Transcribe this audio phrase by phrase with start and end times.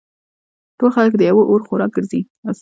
[0.77, 2.59] ټول خلک د یوه اور خوراک ګرځي او سوزي